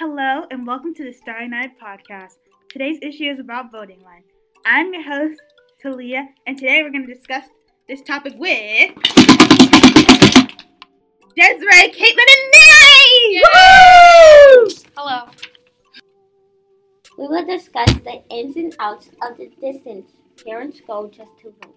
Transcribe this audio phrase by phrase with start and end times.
[0.00, 2.38] Hello and welcome to the Starry Night podcast.
[2.70, 4.24] Today's issue is about voting lines.
[4.64, 5.38] I'm your host,
[5.78, 7.44] Taleigha, and today we're going to discuss
[7.86, 8.94] this topic with
[11.36, 13.42] Desiree, Katelyn, and Mary!
[13.44, 14.68] Woo!
[14.96, 15.28] Hello.
[17.18, 20.12] We will discuss the ins and outs of the distance
[20.46, 21.76] parents go just to vote.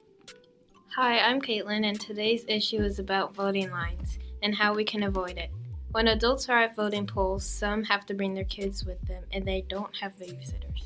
[0.96, 5.38] Hi, I'm Katelyn, and today's issue is about voting lines and how we can avoid
[5.38, 5.50] it.
[5.94, 9.46] When adults are at voting polls, some have to bring their kids with them and
[9.46, 10.86] they don't have babysitters.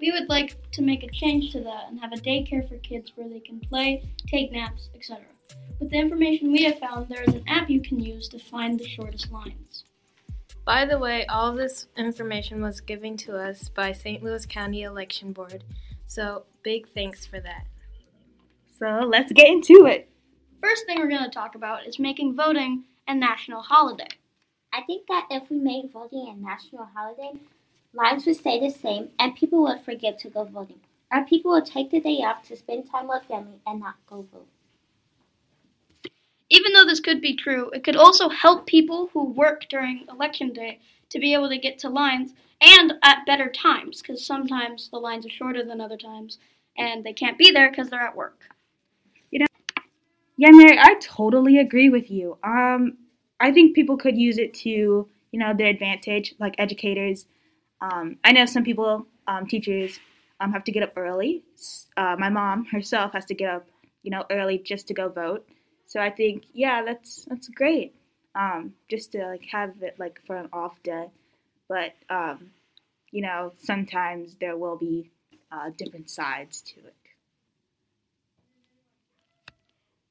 [0.00, 3.12] We would like to make a change to that and have a daycare for kids
[3.14, 5.26] where they can play, take naps, etc.
[5.78, 8.80] With the information we have found, there is an app you can use to find
[8.80, 9.84] the shortest lines.
[10.64, 14.22] By the way, all this information was given to us by St.
[14.22, 15.62] Louis County Election Board,
[16.06, 17.66] so big thanks for that.
[18.78, 20.08] So let's get into it.
[20.62, 24.08] First thing we're going to talk about is making voting a national holiday.
[24.72, 27.32] I think that if we made voting a national holiday,
[27.92, 30.80] lines would stay the same and people would forget to go voting.
[31.12, 34.26] Or people would take the day off to spend time with family and not go
[34.32, 34.46] vote.
[36.50, 40.52] Even though this could be true, it could also help people who work during election
[40.52, 44.98] day to be able to get to lines and at better times because sometimes the
[44.98, 46.38] lines are shorter than other times
[46.76, 48.40] and they can't be there because they're at work.
[49.30, 49.46] You know?
[50.36, 52.38] Yeah, Mary, I totally agree with you.
[52.42, 52.98] Um,
[53.40, 55.08] I think people could use it to, you
[55.38, 57.26] know, their advantage, like educators.
[57.80, 60.00] Um, I know some people, um, teachers,
[60.40, 61.42] um, have to get up early.
[61.96, 63.66] Uh, my mom herself has to get up,
[64.02, 65.46] you know, early just to go vote.
[65.86, 67.94] So I think, yeah, that's that's great.
[68.34, 71.06] Um, just to like have it like for an off day,
[71.68, 72.50] but um,
[73.10, 75.10] you know, sometimes there will be
[75.50, 76.94] uh, different sides to it.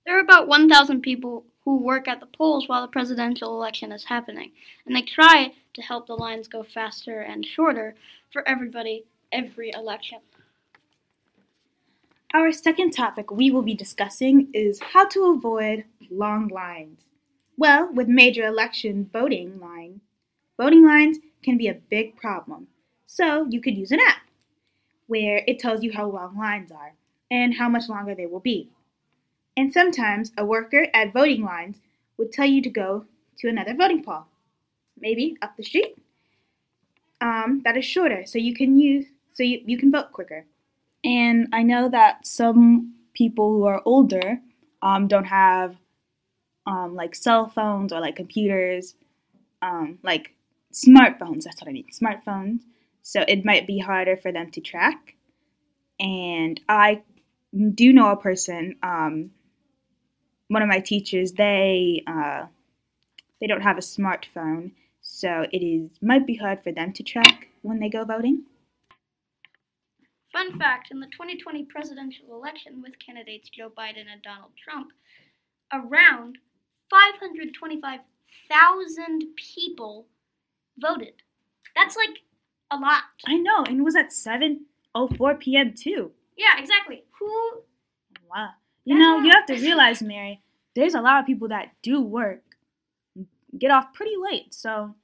[0.05, 4.05] There are about 1,000 people who work at the polls while the presidential election is
[4.05, 4.53] happening,
[4.85, 7.93] and they try to help the lines go faster and shorter
[8.31, 10.19] for everybody every election.
[12.33, 17.01] Our second topic we will be discussing is how to avoid long lines.
[17.57, 19.99] Well, with major election voting line,
[20.55, 22.67] voting lines can be a big problem.
[23.05, 24.21] So you could use an app
[25.07, 26.93] where it tells you how long lines are
[27.29, 28.69] and how much longer they will be.
[29.57, 31.77] And sometimes a worker at voting lines
[32.17, 33.05] would tell you to go
[33.39, 34.25] to another voting poll,
[34.99, 35.97] maybe up the street.
[37.19, 40.45] Um, that is shorter, so you can use so you, you can vote quicker.
[41.03, 44.39] And I know that some people who are older
[44.81, 45.75] um, don't have
[46.67, 48.95] um, like cell phones or like computers,
[49.61, 50.35] um, like
[50.71, 51.43] smartphones.
[51.43, 52.59] That's what I mean, smartphones.
[53.01, 55.15] So it might be harder for them to track.
[55.99, 57.01] And I
[57.73, 59.31] do know a person um,
[60.49, 62.45] one of my teachers they uh,
[63.39, 64.71] they don't have a smartphone,
[65.01, 68.43] so it is might be hard for them to track when they go voting.
[70.31, 74.89] Fun fact in the 2020 presidential election with candidates Joe Biden and Donald Trump,
[75.73, 76.37] around
[76.89, 80.05] 525,000 people
[80.79, 81.13] voted.
[81.75, 82.19] That's like
[82.71, 83.03] a lot.
[83.25, 85.73] I know, and it was at 7:04 p.m.
[85.73, 86.11] too.
[86.37, 87.03] Yeah, exactly.
[87.19, 87.63] Who
[88.29, 88.49] Wow.
[88.87, 90.41] You know, you have to realize, Mary,
[90.73, 92.41] there's a lot of people that do work,
[93.59, 94.53] get off pretty late.
[94.53, 94.95] So,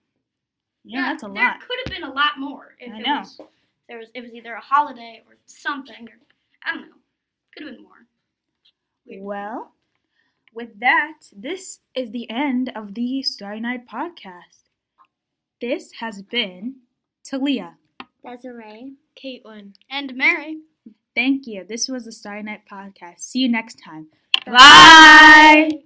[0.86, 1.60] yeah, yeah that's a there lot.
[1.60, 3.20] could have been a lot more if I it know.
[3.20, 3.42] was
[3.90, 6.14] there was it was either a holiday or something or
[6.66, 6.96] I don't know.
[7.58, 8.08] Could have been more.
[9.06, 9.22] Weird.
[9.22, 9.74] Well,
[10.54, 14.70] with that, this is the end of the Starry Night podcast.
[15.60, 16.76] This has been
[17.30, 17.74] Taleigha.
[18.26, 18.94] Desiree.
[19.22, 19.74] Katelyn.
[19.90, 20.60] And Mary.
[21.16, 21.64] Thank you.
[21.64, 23.20] This was the Starry Night podcast.
[23.20, 24.08] See you next time.
[24.46, 25.83] Bye.